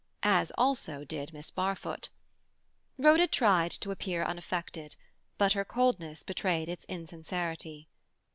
[0.23, 2.09] As also did Miss Barfoot.
[2.97, 4.95] Rhoda tried to appear unaffected,
[5.37, 7.87] but her coldness betrayed its insincerity.